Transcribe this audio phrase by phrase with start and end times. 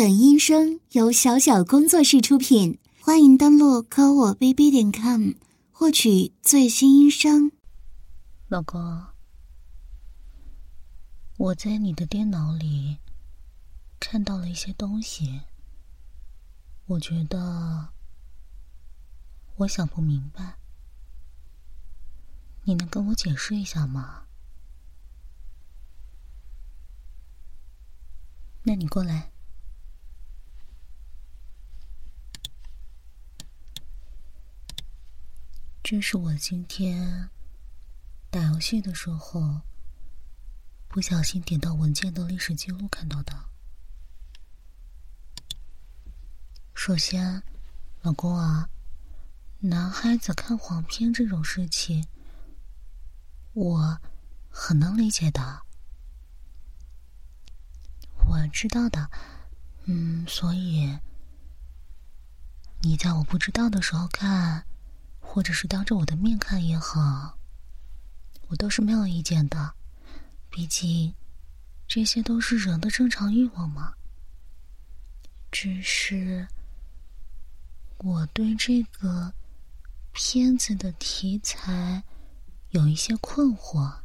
[0.00, 5.32] 本音声由小小工作室出品，欢迎登录科我 bb 点 com
[5.70, 7.52] 获取最新音声。
[8.48, 8.80] 老公，
[11.36, 12.96] 我在你的电脑里
[13.98, 15.42] 看到了一些东西，
[16.86, 17.90] 我觉得
[19.56, 20.56] 我想不明白，
[22.64, 24.22] 你能跟我解释一下吗？
[28.62, 29.30] 那你过来。
[35.90, 37.30] 这是我今天
[38.30, 39.60] 打游戏的时候
[40.86, 43.34] 不小心点到文件的历史记录看到的。
[46.74, 47.42] 首先，
[48.02, 48.70] 老公啊，
[49.58, 52.06] 男孩子看黄片这种事情，
[53.54, 54.00] 我
[54.48, 55.62] 很能理解的。
[58.28, 59.10] 我知道的，
[59.86, 61.00] 嗯，所以
[62.80, 64.64] 你在我不知道的时候看。
[65.20, 67.38] 或者是当着我的面看也好，
[68.48, 69.74] 我都是没有意见的。
[70.50, 71.14] 毕竟，
[71.86, 73.94] 这些都是人的正常欲望嘛。
[75.52, 76.48] 只是，
[77.98, 79.32] 我对这个
[80.12, 82.02] 片子的题材
[82.70, 84.00] 有一些困惑。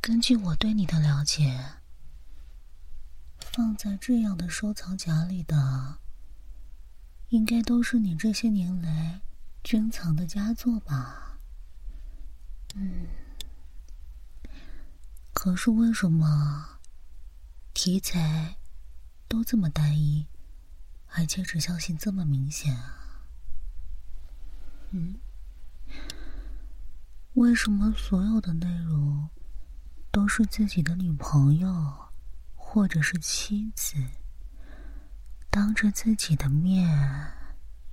[0.00, 1.76] 根据我对你的了解，
[3.38, 5.98] 放在这样的收藏夹里的，
[7.30, 9.22] 应该都是你这些年来。
[9.64, 11.38] 珍藏的佳作吧，
[12.74, 13.06] 嗯，
[15.32, 16.78] 可是为什么
[17.72, 18.58] 题材
[19.26, 20.26] 都这么单一，
[21.08, 23.24] 而且指向性这么明显啊？
[24.90, 25.18] 嗯，
[27.32, 29.30] 为什么所有的内容
[30.10, 32.10] 都是自己的女朋友
[32.54, 33.96] 或者是妻子
[35.48, 37.32] 当着自己的面？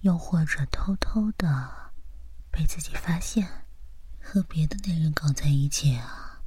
[0.01, 1.91] 又或者偷偷的
[2.49, 3.65] 被自己发现
[4.19, 6.41] 和别的男人搞在一起啊，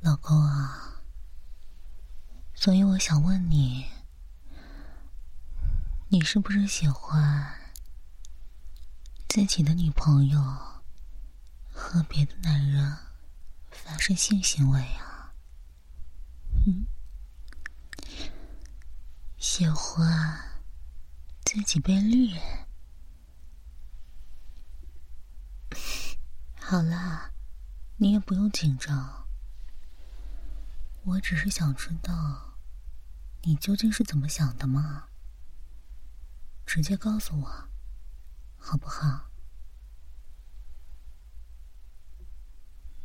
[0.00, 1.02] 老公啊，
[2.54, 3.86] 所以我想问你，
[6.08, 7.52] 你是不是喜欢
[9.28, 10.40] 自己的女朋友
[11.72, 12.98] 和别的男人
[13.70, 15.32] 发生性行为啊？
[16.66, 16.86] 嗯。
[19.42, 20.38] 喜欢
[21.44, 22.30] 自己被绿。
[26.62, 27.32] 好啦，
[27.96, 29.26] 你也不用紧张。
[31.02, 32.54] 我只是想知道，
[33.42, 35.08] 你究竟是怎么想的嘛？
[36.64, 37.68] 直接告诉我，
[38.56, 39.28] 好不好？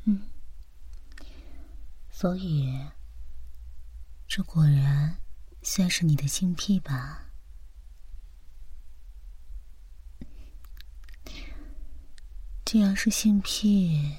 [0.04, 0.30] 嗯。
[2.12, 2.92] 所以，
[4.28, 5.18] 这果然。
[5.70, 7.26] 算是你的性癖吧。
[12.64, 14.16] 既然是性癖，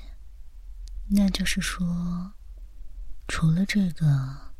[1.08, 2.34] 那就是说，
[3.26, 4.52] 除了这个，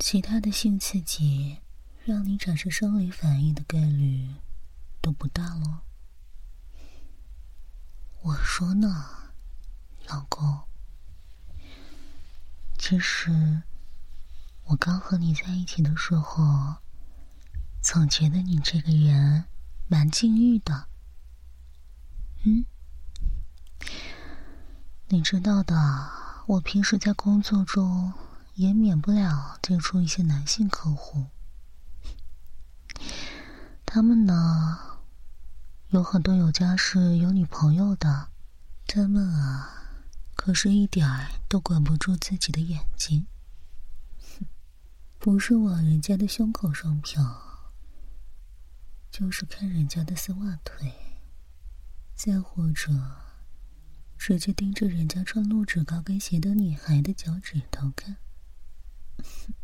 [0.00, 1.60] 其他的性刺激
[2.04, 4.34] 让你产生生理反应的概率
[5.00, 5.82] 都不大喽。
[8.22, 9.32] 我说呢，
[10.08, 10.64] 老公，
[12.76, 13.62] 其实。
[14.66, 16.76] 我刚和你在一起的时候，
[17.82, 19.44] 总觉得你这个人
[19.88, 20.88] 蛮禁欲的。
[22.44, 22.64] 嗯，
[25.08, 26.10] 你知道的，
[26.46, 28.12] 我平时在工作中
[28.54, 31.26] 也免不了接触一些男性客户，
[33.84, 34.78] 他们呢
[35.88, 38.28] 有很多有家室、有女朋友的，
[38.86, 39.70] 他们啊
[40.34, 43.26] 可是一点儿都管不住自己的眼睛。
[45.24, 47.34] 不是往人家的胸口上瞟，
[49.10, 50.92] 就是看人家的丝袜腿，
[52.14, 52.90] 再或者
[54.18, 58.18] 直接盯着人家穿露趾高跟鞋的女孩的脚趾头看。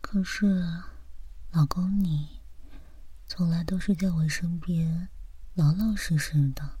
[0.00, 0.64] 可是，
[1.50, 2.42] 老公你
[3.26, 5.08] 从来都是在我身边
[5.54, 6.78] 老老实实的，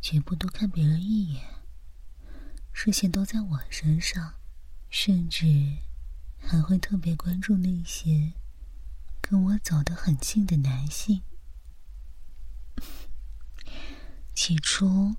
[0.00, 1.44] 绝不多看别人一眼，
[2.72, 4.34] 视线都在我身上。
[4.96, 5.78] 甚至
[6.38, 8.32] 还会特别关注那些
[9.20, 11.20] 跟我走得很近的男性。
[14.36, 15.16] 起初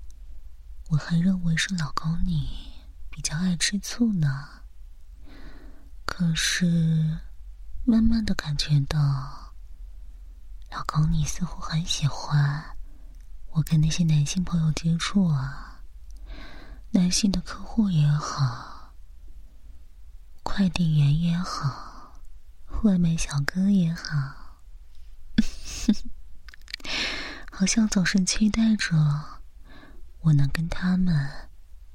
[0.88, 2.72] 我还认为是老公你
[3.10, 4.62] 比较爱吃醋呢，
[6.06, 7.18] 可是
[7.84, 9.52] 慢慢的感觉到，
[10.70, 12.78] 老公你似乎很喜欢
[13.50, 15.82] 我跟那些男性朋友接触啊，
[16.92, 18.75] 男性的客户也好，
[20.48, 22.22] 快递员也好，
[22.84, 24.62] 外卖小哥也好，
[27.50, 29.40] 好像总是期待着
[30.20, 31.50] 我能跟他们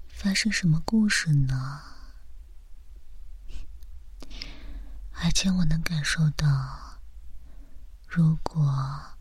[0.10, 1.82] 发生什么故事呢？
[5.14, 7.00] 而且我能感受到，
[8.06, 9.16] 如果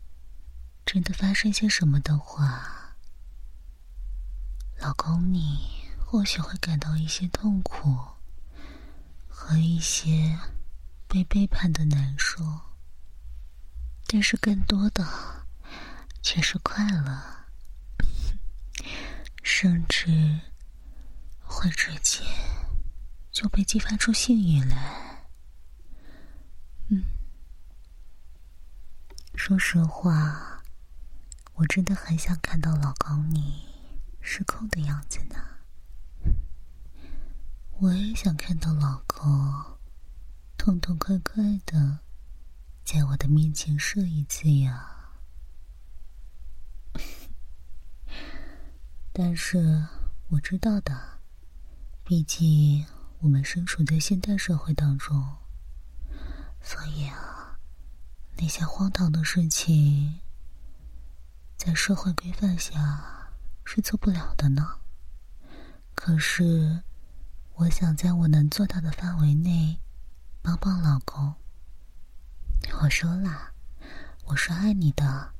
[0.85, 2.95] 真的发生些什么的话。
[4.77, 7.97] 老公，你或许会感到一些痛苦
[9.43, 10.37] 和一些
[11.07, 12.43] 被背叛的难受，
[14.05, 15.03] 但是更多的
[16.21, 17.45] 却是快乐，
[19.41, 20.39] 甚至
[21.39, 22.23] 会直接
[23.31, 25.25] 就被激发出性欲来。
[26.89, 27.03] 嗯，
[29.33, 30.61] 说实话，
[31.55, 33.67] 我真的很想看到老公你。
[34.21, 35.50] 失控的样子呢？
[37.81, 39.19] 我也想看到老公
[40.55, 42.01] 痛痛快快的
[42.85, 45.17] 在我的面前射一次呀！
[49.11, 49.83] 但是
[50.29, 50.95] 我知道的，
[52.03, 52.85] 毕竟
[53.17, 55.37] 我们身处在现代社会当中，
[56.61, 57.57] 所以啊，
[58.37, 60.19] 那些荒唐的事情，
[61.57, 63.07] 在社会规范下。
[63.63, 64.79] 是做不了的呢。
[65.95, 66.83] 可是，
[67.61, 69.79] 我想在我能做到的范围内，
[70.41, 71.35] 帮帮老公。
[72.81, 73.53] 我说了，
[74.25, 75.31] 我是爱你的，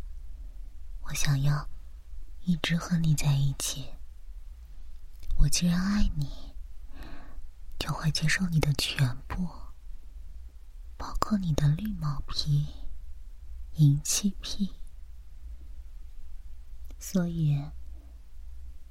[1.02, 1.68] 我想要
[2.44, 3.96] 一直和你在一起。
[5.40, 6.54] 我既然爱你，
[7.80, 9.50] 就会接受你的全部，
[10.98, 12.68] 包括你的绿毛皮、
[13.78, 14.76] 银气癖。
[17.00, 17.60] 所以。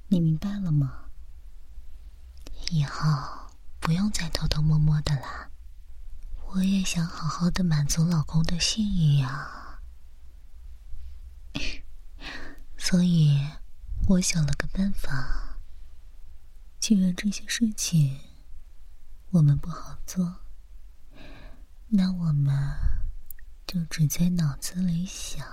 [0.09, 1.05] 你明白了吗？
[2.73, 3.49] 以后
[3.81, 5.49] 不用再偷偷摸摸的啦。
[6.53, 9.81] 我也想好好的满足老公的心意呀，
[12.77, 13.45] 所以
[14.07, 15.57] 我想了个办法。
[16.79, 18.21] 既然这些事情
[19.31, 20.37] 我们不好做，
[21.89, 22.55] 那我们
[23.67, 25.45] 就只在脑子里想，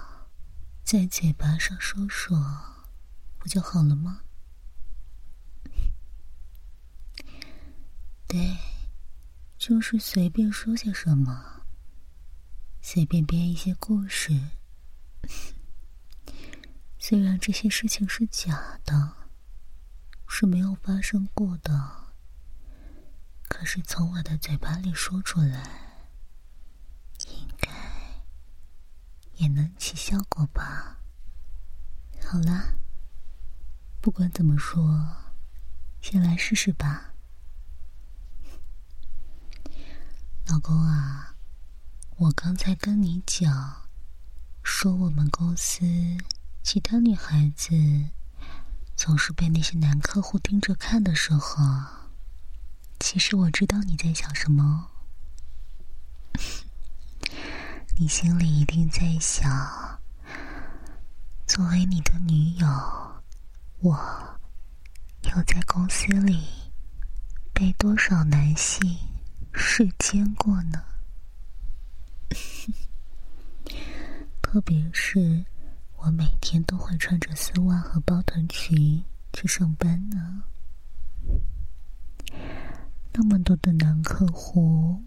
[0.84, 2.38] 在嘴巴上说说，
[3.38, 4.20] 不就好了吗？
[8.28, 8.58] 对，
[9.56, 11.62] 就是随便说些什么，
[12.82, 14.38] 随便编一些故事。
[16.98, 19.30] 虽然这些事情是假的，
[20.28, 22.12] 是没有发生过的，
[23.48, 26.04] 可是从我的嘴巴里说出来，
[27.28, 27.70] 应该
[29.36, 30.98] 也能起效果吧。
[32.26, 32.74] 好啦，
[34.02, 35.16] 不管怎么说，
[36.02, 37.14] 先来试试吧。
[40.48, 41.34] 老公啊，
[42.16, 43.82] 我刚才跟你讲，
[44.62, 45.84] 说我们公司
[46.62, 47.74] 其他女孩子
[48.96, 51.62] 总是被那些男客户盯着看的时候，
[52.98, 54.88] 其实我知道你在想什么。
[57.98, 60.00] 你心里一定在想，
[61.46, 62.66] 作为你的女友，
[63.80, 63.92] 我
[65.24, 66.42] 要在公司里
[67.52, 68.96] 被多少男性？
[69.52, 70.82] 是煎过呢，
[74.40, 75.44] 特别是
[75.96, 79.02] 我每天都会穿着丝袜和包臀裙
[79.32, 80.44] 去上班呢。
[83.12, 85.02] 那么多的男客户，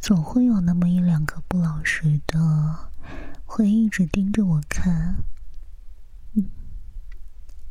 [0.00, 2.90] 总会有那么一两个不老实的，
[3.44, 5.24] 会一直盯着我看。
[6.34, 6.50] 嗯，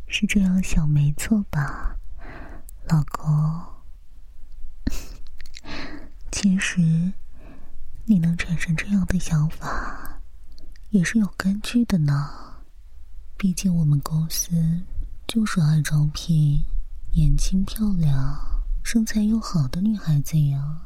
[0.07, 1.97] 是这样想没错吧，
[2.87, 3.74] 老公？
[6.47, 6.79] 其实，
[8.03, 10.21] 你能产生这样的想法，
[10.91, 12.29] 也是有根据的呢。
[13.35, 14.51] 毕竟我们公司
[15.25, 16.63] 就是爱招聘
[17.15, 18.39] 年轻、漂亮、
[18.83, 20.83] 身材又好的女孩子呀。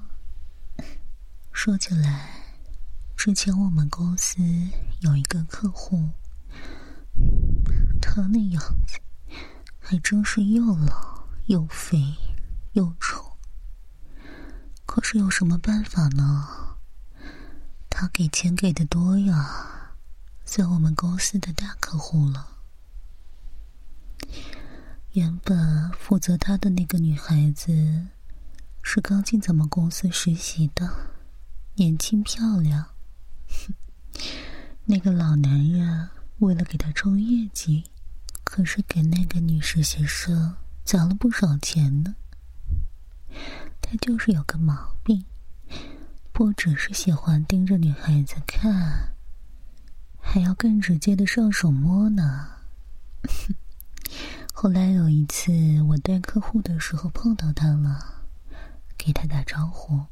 [1.52, 2.30] 说起来，
[3.18, 4.42] 之前我们公司
[5.02, 6.08] 有一个客户，
[8.02, 8.98] 他那样子
[9.78, 12.02] 还真是又老又肥
[12.72, 13.29] 又丑。
[14.90, 16.48] 可是有什么办法呢？
[17.92, 19.94] 他给钱给的多呀，
[20.44, 22.48] 算我们公司的大客户了。
[25.12, 28.08] 原本负责他的那个女孩子
[28.82, 31.12] 是刚进咱们公司实习的，
[31.76, 32.88] 年轻漂亮。
[34.86, 37.84] 那个老男人为了给他冲业绩，
[38.44, 42.16] 可是给那个女实习生砸了不少钱呢。
[43.92, 45.26] 他就是有个毛病，
[46.32, 49.16] 不只是喜欢盯着女孩子看，
[50.22, 52.50] 还要更直接的上手摸呢。
[54.54, 55.52] 后来有一次
[55.88, 58.28] 我带客户的时候碰到他了，
[58.96, 60.06] 给他打招呼，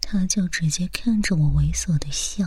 [0.00, 2.44] 他就直接看着我猥琐的笑，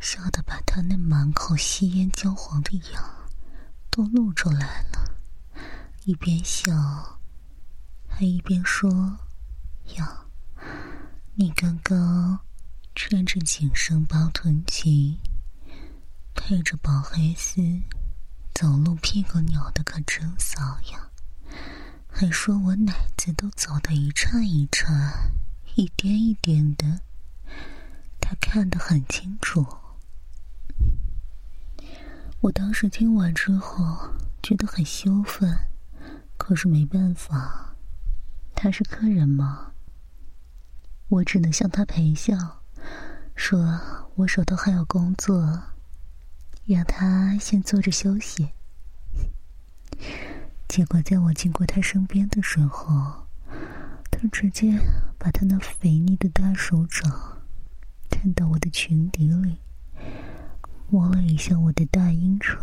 [0.00, 3.04] 笑得把他那满口吸烟焦黄的牙
[3.90, 5.12] 都露出来了，
[6.04, 7.18] 一边笑，
[8.08, 9.18] 还一边说
[9.94, 10.04] ：“哟，
[11.34, 12.40] 你刚刚
[12.94, 15.18] 穿着紧身包臀裙，
[16.34, 17.60] 配着薄黑丝。”
[18.58, 20.58] 走路屁股扭的可真骚
[20.90, 21.10] 呀，
[22.08, 25.12] 还说我奶子都走的一颤一颤、
[25.74, 27.02] 一颠一颠的，
[28.18, 29.62] 他看得很清楚。
[32.40, 35.54] 我当时听完之后觉得很羞愤，
[36.38, 37.76] 可是没办法，
[38.54, 39.74] 他是客人嘛，
[41.08, 42.62] 我只能向他陪笑，
[43.34, 43.80] 说
[44.16, 45.62] 我手头还有工作。
[46.66, 48.48] 让他先坐着休息。
[50.66, 53.28] 结果在我经过他身边的时候，
[54.10, 54.76] 他直接
[55.16, 57.38] 把他那肥腻的大手掌
[58.10, 59.58] 探到我的裙底里，
[60.90, 62.58] 摸了一下我的大阴唇。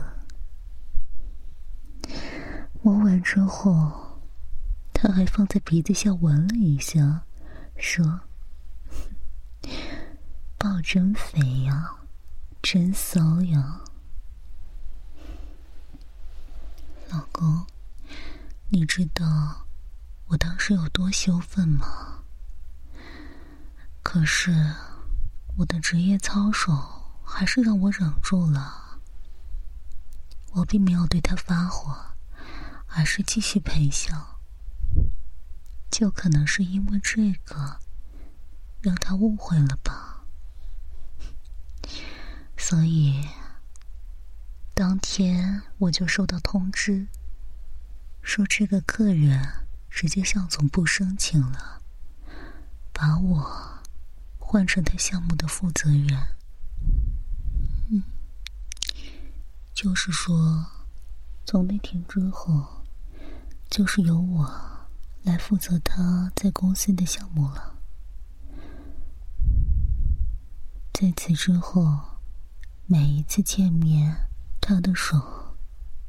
[2.82, 4.20] 摸完之后，
[4.94, 7.24] 他还放在鼻子下闻了一下，
[7.78, 8.20] 说
[10.64, 11.94] ：“抱真肥呀，
[12.62, 13.82] 真骚呀。”
[17.12, 17.68] 老公，
[18.70, 19.68] 你知道
[20.28, 22.24] 我当时有多羞愤吗？
[24.02, 24.74] 可是
[25.58, 26.72] 我的职业操守
[27.26, 29.02] 还是让我忍住了。
[30.54, 31.94] 我并没有对他发火，
[32.88, 34.40] 而是继续陪笑。
[35.92, 37.82] 就可能是因为这个，
[38.80, 40.13] 让他误会了吧。
[42.64, 43.28] 所以。
[44.74, 47.08] 当天我就收到通知，
[48.22, 51.82] 说这个客人直接向总部申请了，
[52.94, 53.82] 把我
[54.40, 56.10] 换成他项目的负责人。
[57.92, 58.02] 嗯，
[59.74, 60.66] 就是说，
[61.46, 62.86] 从那天之后，
[63.70, 64.50] 就是由我
[65.24, 67.76] 来负责他在公司的项目了。
[70.94, 72.13] 在此之后，
[72.86, 74.30] 每一次见面。
[74.66, 75.58] 他的手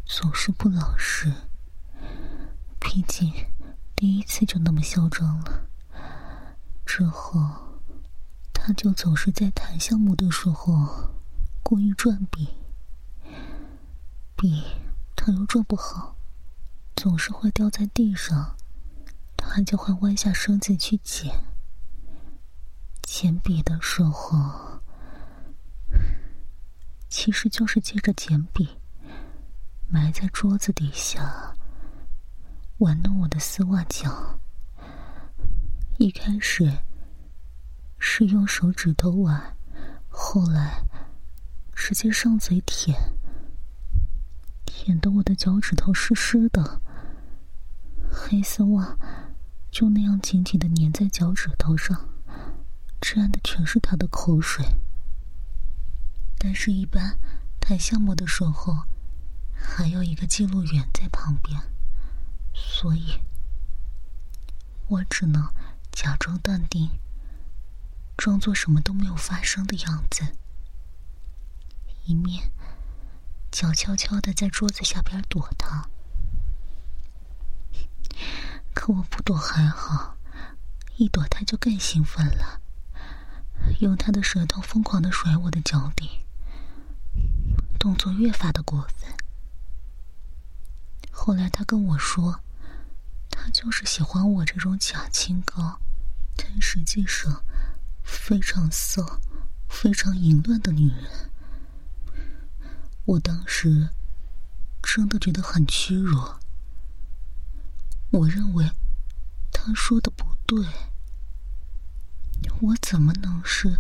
[0.07, 1.33] 总是不老实，
[2.79, 3.33] 毕竟
[3.97, 5.69] 第一次就那么嚣张了。
[6.87, 7.81] 之后，
[8.53, 11.11] 他就总是在谈项目的时候
[11.65, 12.49] 故意转笔，
[14.37, 14.63] 笔
[15.17, 16.15] 他又转不好，
[16.95, 18.55] 总是会掉在地上，
[19.37, 21.43] 他就会弯下身子去捡。
[23.03, 24.74] 捡笔的时候。
[27.17, 28.69] 其实就是借着简笔，
[29.89, 31.55] 埋在桌子底下
[32.79, 34.41] 玩弄我的丝袜脚。
[35.97, 36.79] 一开始
[38.01, 39.57] 是用手指头玩，
[40.09, 40.83] 后来
[41.73, 42.99] 直接上嘴舔，
[44.67, 46.83] 舔得我的脚趾头湿湿的，
[48.11, 48.99] 黑丝袜
[49.71, 52.09] 就那样紧紧的粘在脚趾头上，
[53.01, 54.67] 沾的全是他的口水。
[56.47, 57.19] 但是，一般
[57.59, 58.85] 谈项目的时候，
[59.55, 61.59] 还有一个记录员在旁边，
[62.53, 63.19] 所以，
[64.89, 65.51] 我只能
[65.91, 67.01] 假装淡定，
[68.19, 70.37] 装作什么都没有发生的样子，
[72.05, 72.53] 一面
[73.51, 75.89] 脚悄悄的在桌子下边躲他。
[78.75, 80.19] 可我不躲还好，
[80.99, 82.61] 一躲他就更兴奋了，
[83.81, 86.21] 用他的舌头疯狂的甩我的脚底。
[87.85, 89.15] 动作越发的过分。
[91.11, 92.41] 后来他跟我说，
[93.29, 95.79] 他就是喜欢我这种假清高，
[96.35, 97.45] 但实际上
[98.03, 99.21] 非常色、
[99.69, 101.31] 非常淫乱的女人。
[103.05, 103.91] 我当时
[104.83, 106.19] 真的觉得很屈辱。
[108.13, 108.71] 我认为
[109.53, 110.67] 他说的不对，
[112.63, 113.79] 我怎么能是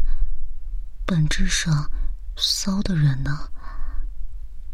[1.06, 1.90] 本质上
[2.36, 3.50] 骚的人呢？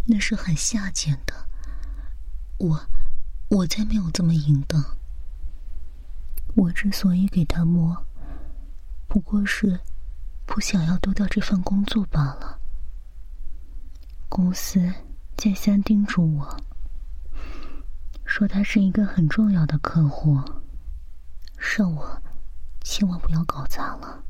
[0.06, 1.48] 那是很下贱的，
[2.58, 2.86] 我，
[3.48, 4.96] 我才没有这么淫荡。
[6.56, 8.04] 我之所以给他摸，
[9.06, 9.80] 不过是
[10.46, 12.58] 不想要丢掉这份工作罢了。
[14.28, 14.92] 公司
[15.36, 16.56] 再三叮嘱我，
[18.24, 20.40] 说他是一个很重要的客户，
[21.56, 22.22] 让我
[22.82, 24.24] 千万不要搞砸了。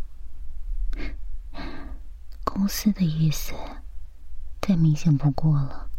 [2.44, 3.54] 公司的意思
[4.60, 5.90] 太明显不过了，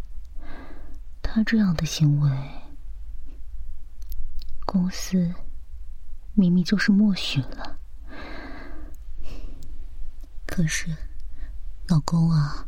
[1.22, 2.30] 他这样的行为，
[4.65, 5.34] 公司
[6.34, 7.80] 明明就是默许了。
[10.46, 10.96] 可是，
[11.88, 12.68] 老公啊，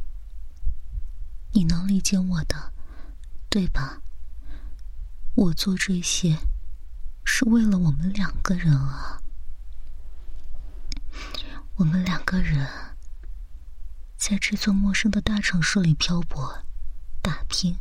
[1.51, 2.73] 你能理解我的，
[3.49, 4.01] 对吧？
[5.35, 6.37] 我做这些
[7.23, 9.21] 是为了我们两个人啊，
[11.75, 12.67] 我们两个人
[14.25, 16.63] 在这座陌生的大城市里漂泊、
[17.21, 17.77] 打拼，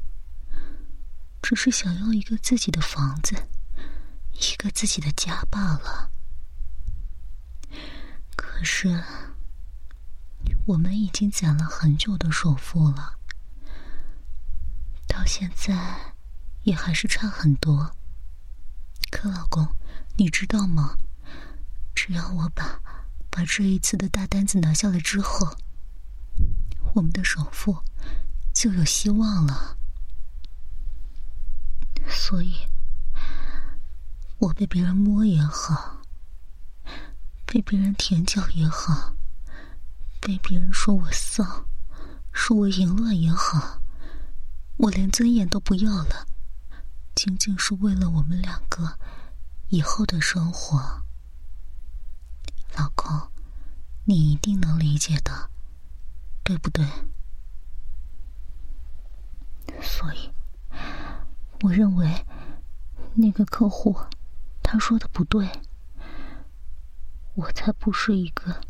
[1.40, 3.36] 只是想要一个自己的房子，
[4.32, 6.10] 一个自己的家罢了。
[8.34, 9.04] 可是。
[10.66, 13.18] 我们已经攒了很久的首付了，
[15.06, 16.14] 到现在
[16.64, 17.94] 也还是差很多。
[19.12, 19.76] 可老公，
[20.16, 20.96] 你知道吗？
[21.94, 22.80] 只要我把
[23.30, 25.56] 把这一次的大单子拿下来之后，
[26.94, 27.82] 我们的首付
[28.52, 29.76] 就有希望了。
[32.08, 32.66] 所以，
[34.38, 36.02] 我被别人摸也好，
[37.46, 39.14] 被别人舔脚也好。
[40.20, 41.66] 被别人说我骚，
[42.32, 43.82] 说我淫乱也好，
[44.76, 46.26] 我连尊严都不要了，
[47.14, 48.98] 仅仅是为了我们两个
[49.68, 51.02] 以后的生活。
[52.76, 53.32] 老公，
[54.04, 55.50] 你一定能理解的，
[56.44, 56.84] 对不对？
[59.80, 60.32] 所以，
[61.62, 62.26] 我认为
[63.14, 63.96] 那个客户
[64.62, 65.48] 他说的不对，
[67.34, 68.60] 我才不是一个。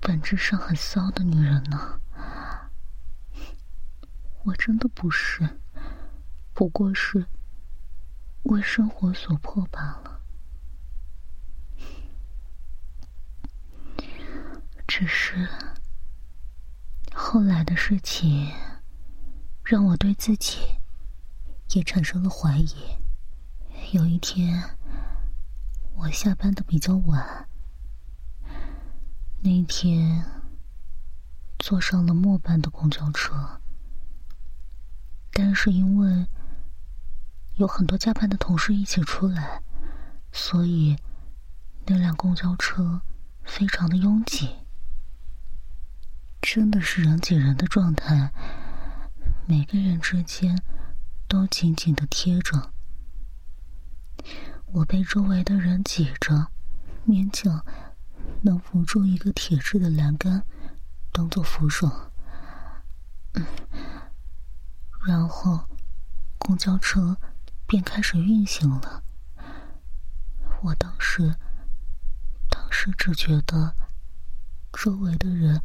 [0.00, 2.00] 本质上很骚的女人呢，
[4.44, 5.60] 我真的不是，
[6.54, 7.26] 不过是
[8.44, 10.20] 为生活所迫罢了。
[14.86, 15.48] 只是
[17.20, 18.48] 后来的事情，
[19.64, 20.60] 让我对自己
[21.74, 22.76] 也产生了怀疑。
[23.92, 24.76] 有一天，
[25.96, 27.48] 我下班的比较晚。
[29.40, 30.24] 那天
[31.58, 33.60] 坐上了末班的公交车，
[35.32, 36.28] 但是因为
[37.56, 39.60] 有很多加班的同事一起出来，
[40.32, 40.96] 所以
[41.84, 43.02] 那辆公交车
[43.42, 44.56] 非常的拥挤，
[46.40, 48.32] 真的是人挤人的状态，
[49.46, 50.62] 每个人之间
[51.26, 52.72] 都紧紧的贴着，
[54.66, 56.48] 我被周围的人挤着，
[57.06, 57.64] 勉强。
[58.42, 60.44] 能扶住一个铁质的栏杆，
[61.12, 62.12] 当做扶手。
[63.34, 63.44] 嗯
[65.06, 65.68] 然后，
[66.38, 67.16] 公交车
[67.66, 69.02] 便开始运行了。
[70.62, 71.34] 我当时，
[72.48, 73.74] 当时只觉得
[74.72, 75.60] 周围的人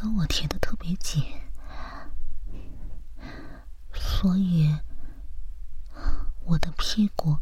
[0.00, 1.24] 跟我贴的特别紧，
[3.92, 4.72] 所以
[6.44, 7.36] 我的屁股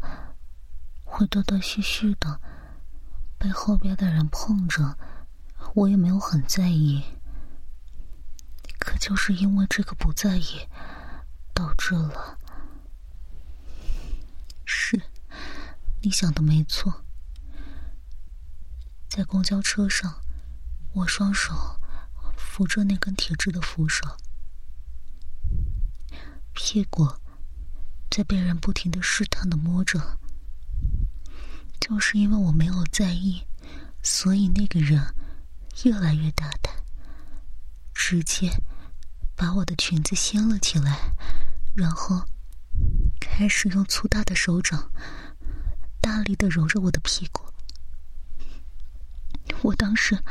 [1.05, 2.41] 会断断续续的。
[3.39, 4.97] 被后边的人碰着，
[5.75, 7.05] 我也没有很在意。
[8.79, 10.67] 可就是因为这个不在意，
[11.53, 12.39] 导致了……
[14.65, 15.03] 是，
[16.01, 17.05] 你想的没错。
[19.11, 20.23] 在公交车上，
[20.95, 21.76] 我双手
[22.57, 24.17] 扶着那根铁质的扶手，
[26.55, 27.07] 屁股
[28.11, 30.19] 在被人不停的试探的摸着。
[31.79, 33.47] 就是因为我没有在意，
[34.03, 35.15] 所以那个人
[35.85, 36.73] 越来越大胆，
[37.93, 38.51] 直接
[39.35, 41.15] 把我的裙子掀了起来，
[41.75, 42.25] 然后
[43.21, 44.91] 开始用粗大的手掌
[46.01, 47.53] 大力的揉着我的屁股。
[49.63, 50.25] 我当时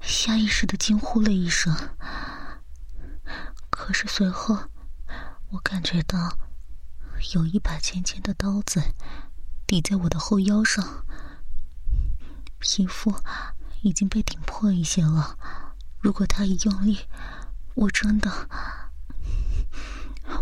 [0.00, 1.74] 下意识的惊呼了一声，
[3.70, 4.56] 可是随后
[5.50, 6.38] 我感觉到
[7.34, 8.82] 有一把尖尖的刀子。
[9.66, 11.06] 抵在我的后腰上，
[12.58, 13.14] 皮肤
[13.80, 15.38] 已经被顶破一些了。
[16.00, 17.08] 如果他一用力，
[17.74, 18.30] 我真的，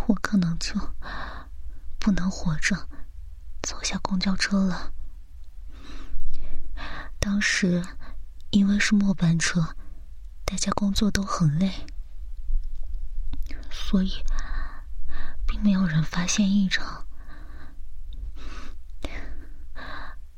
[0.09, 0.75] 我可能就
[2.01, 2.89] 不能活着
[3.63, 4.93] 走下公交车了。
[7.21, 7.81] 当时
[8.53, 9.75] 因为是末班车，
[10.45, 11.87] 大家工作都很累，
[13.71, 14.23] 所以
[15.47, 17.07] 并没有人发现异常。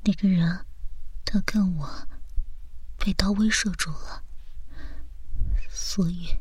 [0.04, 0.64] 那个人，
[1.24, 2.08] 他看我
[2.96, 4.22] 被刀威慑住了，
[5.68, 6.38] 所以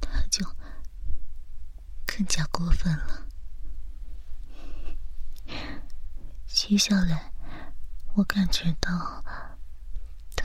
[0.00, 0.46] 他就
[2.06, 3.26] 更加过分了。
[6.46, 7.32] 接下来，
[8.14, 9.24] 我感觉到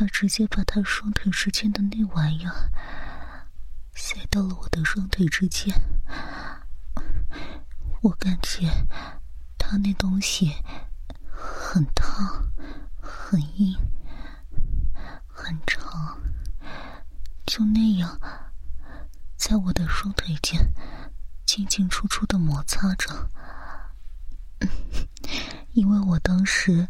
[0.01, 2.71] 他直接把他双腿之间的那玩意儿
[3.93, 5.71] 塞到了我的双腿之间。
[8.01, 8.67] 我感觉
[9.59, 10.55] 他那东西
[11.29, 12.51] 很烫、
[12.99, 13.77] 很硬、
[15.27, 16.19] 很长，
[17.45, 18.19] 就那样
[19.37, 20.67] 在我的双腿间
[21.45, 23.29] 进进出出的摩擦着。
[25.73, 26.87] 因为我当时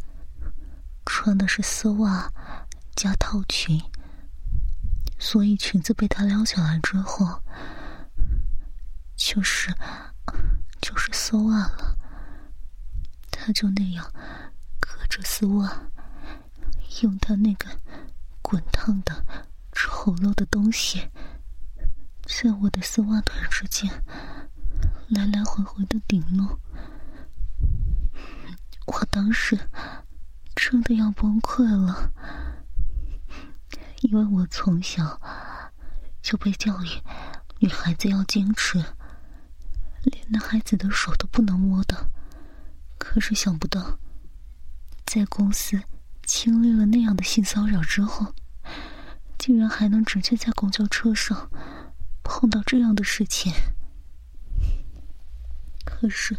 [1.06, 2.32] 穿的是丝袜
[2.96, 3.82] 加套裙，
[5.18, 7.42] 所以裙子被他撩起来之后，
[9.16, 9.74] 就是
[10.82, 11.98] 就是丝袜了。
[13.32, 14.06] 他就那样
[14.80, 15.90] 隔着丝袜，
[17.02, 17.68] 用他那个
[18.42, 19.26] 滚烫的、
[19.72, 21.10] 丑陋的东西，
[22.26, 23.90] 在我的丝袜腿之间
[25.10, 26.60] 来来回回的顶弄。
[28.86, 29.58] 我当时
[30.56, 32.12] 真的要崩溃了，
[34.02, 35.22] 因为我从小
[36.24, 37.02] 就被教育，
[37.60, 38.84] 女孩子要坚持，
[40.04, 42.10] 连男孩子的手都不能摸的。
[42.98, 44.00] 可是想不到，
[45.06, 45.80] 在公司
[46.24, 48.34] 经历了那样的性骚扰之后，
[49.38, 51.52] 竟然还能直接在公交车上
[52.24, 53.54] 碰到这样的事情。
[55.86, 56.38] 可是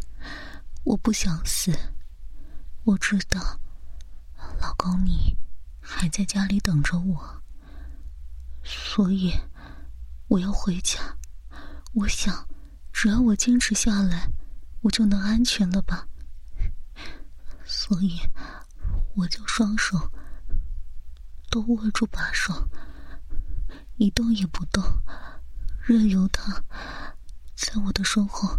[0.83, 1.73] 我不想死。
[2.85, 3.61] 我知道，
[4.61, 5.37] 老公你
[5.81, 7.42] 还在家里等着我，
[8.63, 9.33] 所以
[10.29, 10.99] 我要回家。
[11.95, 12.49] 我想，
[12.93, 14.31] 只要我坚持下来，
[14.81, 16.07] 我就能安全了吧。
[17.65, 18.21] 所以，
[19.15, 20.11] 我就双手
[21.51, 22.69] 都握住把手，
[23.97, 24.83] 一动也不动，
[25.81, 26.65] 任由他
[27.55, 28.59] 在我的身后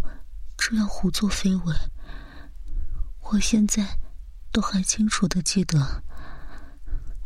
[0.56, 1.74] 这样胡作非为。
[3.20, 3.98] 我现在。
[4.54, 6.04] 都还清楚的记得，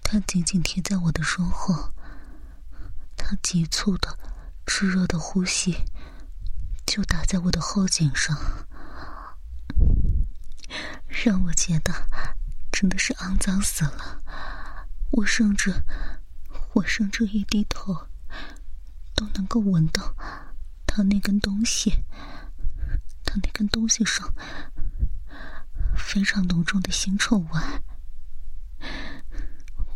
[0.02, 1.92] 他紧紧贴在我的身后，
[3.30, 4.18] 他急促的、
[4.64, 5.84] 炙热的呼吸
[6.86, 8.34] 就打在我的后颈上，
[11.06, 11.92] 让我觉得
[12.72, 14.22] 真的是肮脏死了。
[15.10, 15.84] 我甚至，
[16.72, 18.06] 我甚至一低头
[19.14, 20.16] 都能够闻到
[20.86, 22.06] 他那根东西，
[23.26, 24.32] 他那根东西上。
[25.94, 27.60] 非常浓重的腥臭味，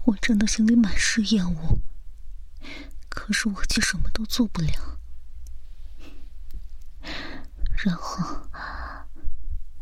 [0.04, 1.78] 我真的心里满是厌恶，
[3.14, 4.98] 可是我却什么都做不了。
[7.84, 8.48] 然后，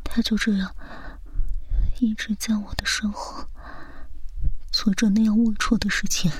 [0.02, 0.74] 他就这样
[2.00, 3.48] 一直在我的身后
[4.72, 6.30] 做着那样龌龊的事情，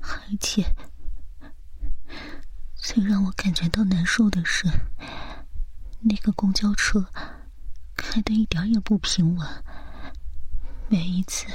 [0.00, 0.74] 而且
[2.76, 4.66] 最让我感觉到难受的是，
[6.00, 7.06] 那个公交车。
[7.96, 9.64] 开的一点也不平稳，
[10.88, 11.46] 每一次，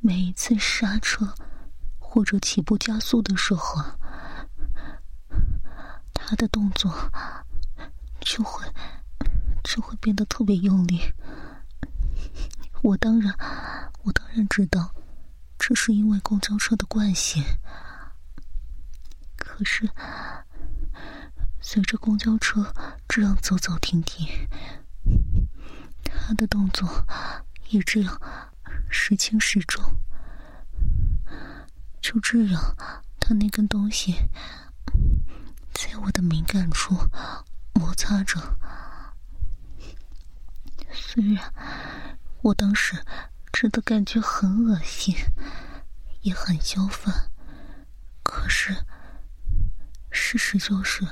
[0.00, 1.34] 每一次刹车
[2.16, 3.84] 或者起步加速的时候，
[6.14, 6.90] 他的动作
[8.20, 8.66] 就会
[9.62, 10.98] 就会变得特别用力。
[12.80, 13.34] 我当然，
[14.02, 14.94] 我当然知道，
[15.58, 17.44] 这是因为公交车的惯性。
[19.36, 19.86] 可是，
[21.60, 22.72] 随着公交车
[23.06, 24.26] 这样走走停停。
[26.06, 26.88] 他的动作
[27.68, 28.18] 也这样
[28.88, 29.84] 时轻时重，
[32.06, 32.76] 就这样，
[33.18, 34.14] 他那根东西
[35.74, 36.94] 在我的敏感处
[37.74, 38.56] 摩擦着。
[40.92, 41.52] 虽然
[42.42, 43.04] 我当时
[43.52, 45.16] 真的感觉很恶心，
[46.20, 47.32] 也很焦犯，
[48.22, 48.72] 可是
[50.12, 51.04] 事实就是，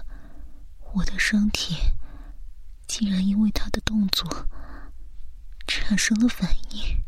[0.92, 1.74] 我的身体。
[2.86, 4.46] 竟然因为他的动作
[5.66, 7.04] 产生了反应，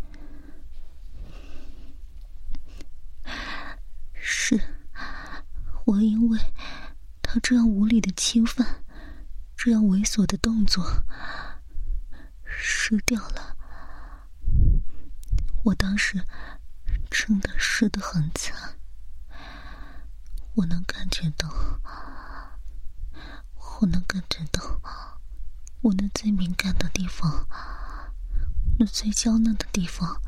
[4.29, 4.61] 是
[5.85, 6.37] 我因为
[7.23, 8.85] 他这样无理的侵犯，
[9.57, 10.85] 这样猥琐的动作
[12.45, 13.57] 失掉了。
[15.63, 16.25] 我当时
[17.09, 18.81] 真的失的很惨，
[20.55, 21.49] 我能感觉到，
[23.81, 24.83] 我能感觉到。
[25.83, 27.47] 我那最敏感的地方，
[28.81, 30.21] 那最娇嫩的地方，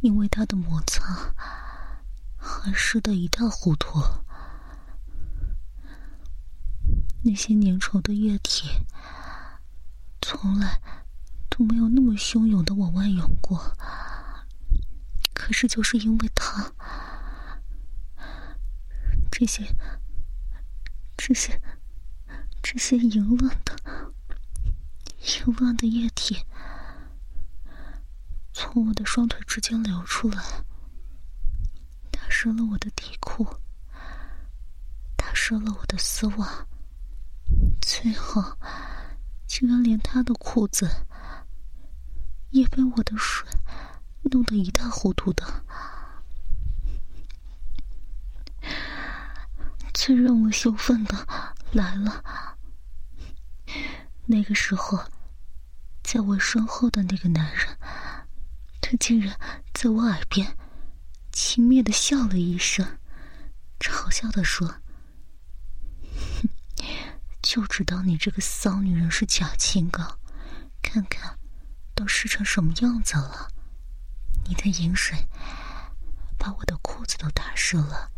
[0.00, 1.34] 因为他的摩擦，
[2.46, 4.00] 还湿得一塌糊涂。
[7.22, 8.68] 那些粘稠的液体，
[10.22, 10.80] 从来
[11.50, 13.76] 都没有那么汹涌的往外涌过。
[15.34, 16.72] 可是，就是因为它，
[19.30, 19.76] 这些，
[21.16, 21.60] 这些。
[22.62, 23.76] 这些淫乱的、
[25.20, 26.44] 淫乱的液体。
[28.52, 30.64] 从我的双腿之间流出来，
[32.26, 33.46] 打湿了我的底裤，
[35.14, 36.66] 打湿了我的丝袜，
[37.80, 38.42] 最后
[39.46, 40.90] 竟然连他的裤子
[42.50, 43.48] 也被我的水
[44.22, 45.64] 弄得一塌糊涂的。
[49.94, 52.24] 最让我羞愤的来了，
[54.24, 54.98] 那个时候，
[56.02, 57.78] 在我身后的那个男人，
[58.80, 59.38] 他竟然
[59.72, 60.56] 在我耳边
[61.36, 62.98] 轻蔑的笑了一声，
[63.78, 64.76] 嘲笑的说
[67.44, 70.18] ：“就知道你这个骚女人是假清高，
[70.80, 71.38] 看看
[71.94, 73.48] 都湿成什么样子了，
[74.46, 75.28] 你的饮水
[76.38, 78.10] 把我的裤子都打湿了，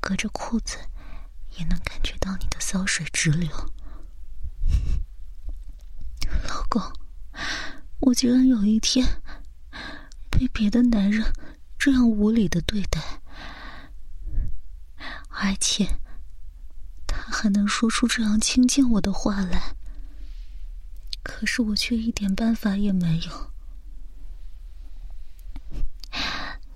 [0.00, 0.76] 隔着裤子。”
[1.58, 3.70] 也能感觉到你的骚水直流，
[6.48, 6.82] 老公，
[8.00, 9.20] 我竟然有一天
[10.30, 11.30] 被别的男人
[11.84, 13.20] 这样无理的对待，
[15.26, 15.98] 而且
[17.08, 19.74] 他还能说出这样亲近我的话来，
[21.24, 23.50] 可是我却一点办法也没有。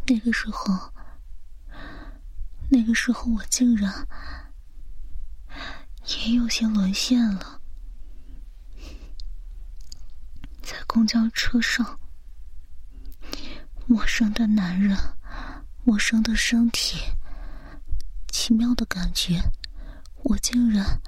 [0.08, 0.92] 那个时候，
[2.70, 4.08] 那个时候我竟然。
[6.26, 7.60] 也有些沦陷了，
[10.62, 12.00] 在公交车上，
[13.88, 14.98] 陌生的男人，
[15.84, 16.98] 陌生的身体，
[18.28, 19.40] 奇妙的感觉，
[20.24, 21.00] 我竟然，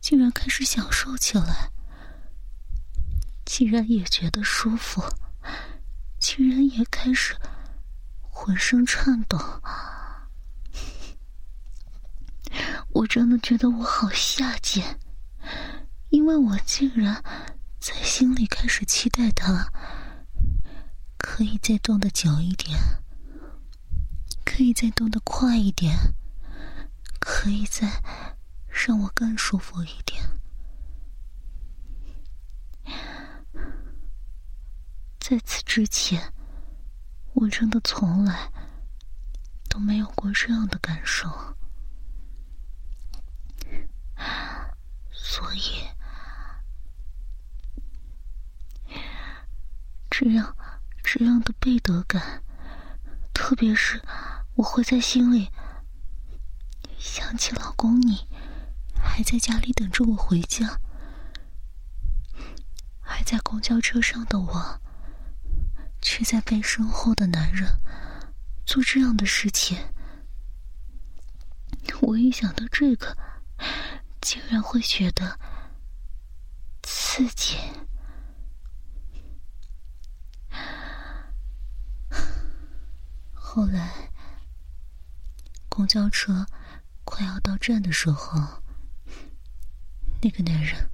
[0.00, 1.72] 竟然开始享受起来，
[3.44, 5.02] 竟然也觉得舒服，
[6.20, 7.36] 竟然也开始
[8.20, 9.36] 浑身颤抖。
[12.90, 15.00] 我真的觉得我好下贱，
[16.10, 17.20] 因为我竟然
[17.80, 19.72] 在心里开始期待他
[21.18, 22.78] 可以再动的久一点，
[24.44, 26.14] 可以再动的快一点，
[27.18, 28.02] 可以再
[28.68, 30.22] 让我更舒服一点。
[35.18, 36.32] 在此之前，
[37.34, 38.52] 我真的从来
[39.68, 41.28] 都没有过这样的感受。
[45.12, 45.86] 所以，
[50.08, 50.56] 只要
[51.08, 52.42] 这样的背德感，
[53.32, 54.02] 特别是
[54.56, 55.48] 我会在心里
[56.98, 58.26] 想起老公你
[59.00, 60.80] 还在家里等着我回家，
[63.00, 64.80] 还在公交车上的我，
[66.02, 67.80] 却在被身后的男人
[68.66, 69.78] 做这样的事情。
[72.02, 73.16] 我一想到这个。
[74.20, 75.38] 竟然会觉得
[76.82, 77.56] 刺激。
[83.56, 84.10] 后来，
[85.70, 86.44] 公交车
[87.06, 88.62] 快要到站的时候，
[90.20, 90.90] 那个男人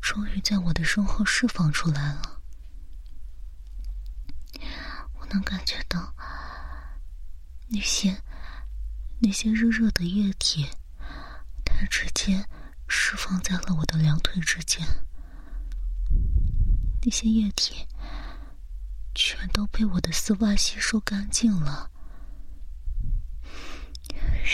[0.00, 2.40] 终于在我的身后释放出来了。
[5.18, 6.14] 我能感觉到
[7.66, 8.22] 那些
[9.18, 10.68] 那些热热的液体。
[11.64, 12.46] 他直接
[12.86, 14.86] 释放在了我的两腿之间，
[17.02, 17.88] 那些液体
[19.16, 21.90] 全都被我的丝袜吸收干净了。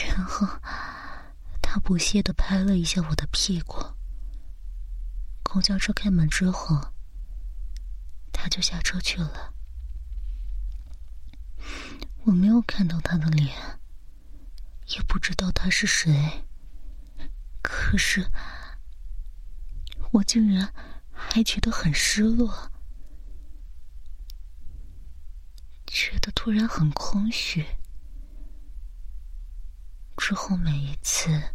[0.06, 0.46] 然后
[1.60, 3.84] 他不屑的拍了一下我的屁股。
[5.42, 6.92] 公交车开门之后，
[8.32, 9.52] 他就下车去了。
[12.24, 13.80] 我没有看到他的脸，
[14.86, 16.46] 也不知道他是谁。
[17.60, 18.30] 可是，
[20.12, 20.72] 我竟然
[21.10, 22.71] 还觉得很失落，
[25.94, 27.66] 觉得突然很空虚。
[30.16, 31.54] 之后每一次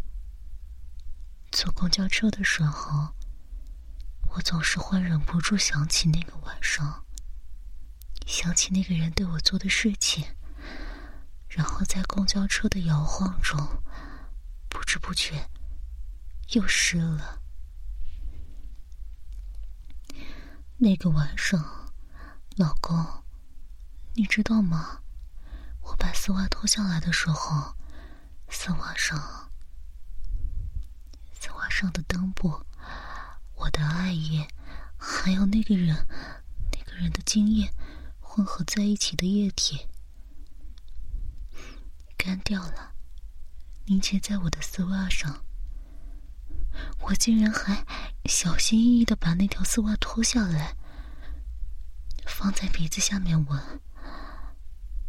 [1.52, 3.16] 坐公交车的时候，
[4.30, 7.04] 我总是会忍不住想起那个晚上，
[8.28, 10.24] 想起那个人对我做的事情，
[11.50, 13.58] 然后在公交车的摇晃中，
[14.70, 15.50] 不知不觉。
[16.52, 17.42] 又湿了。
[20.78, 21.92] 那个晚上，
[22.56, 23.24] 老公，
[24.18, 25.04] 你知道吗？
[25.80, 27.76] 我把丝袜脱下来的时候，
[28.50, 29.52] 丝袜上，
[31.40, 32.66] 丝袜上的裆部，
[33.54, 34.48] 我的爱液，
[34.98, 35.96] 还有那个人，
[36.72, 37.72] 那个人的精液
[38.20, 39.88] 混合在一起的液体，
[42.18, 42.94] 干掉了，
[43.86, 45.44] 凝结在我的丝袜上。
[47.02, 47.86] 我竟然还
[48.26, 50.76] 小心翼翼的把那条丝袜脱下来，
[52.26, 53.80] 放在鼻子下面闻。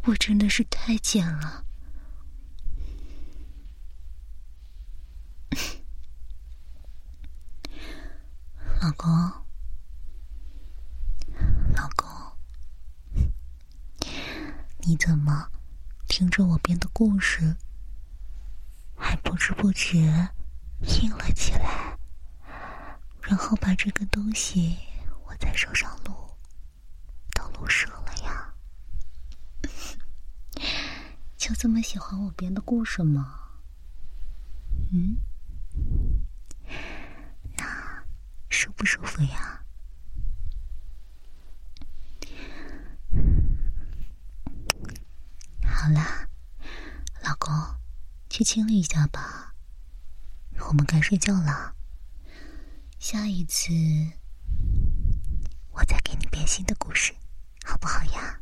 [0.09, 1.67] 我真的是太贱了，
[8.81, 9.11] 老公，
[11.77, 12.09] 老公，
[14.79, 15.51] 你怎么
[16.07, 17.57] 听着我编的故事，
[18.97, 20.31] 还不知不觉
[20.81, 21.99] 硬了起来？
[23.21, 24.79] 然后把这个东西
[25.27, 26.15] 握在手上录，
[27.35, 28.55] 都录折了呀？
[31.49, 33.41] 就这么喜欢我编的故事吗？
[34.93, 35.17] 嗯，
[37.57, 38.05] 那
[38.51, 39.65] 舒不舒服呀？
[45.65, 46.29] 好啦，
[47.25, 47.51] 老公，
[48.29, 49.55] 去清理一下吧，
[50.69, 51.75] 我们该睡觉了。
[52.99, 53.73] 下一次，
[55.71, 57.15] 我再给你编新的故事。
[57.65, 58.39] 好不好呀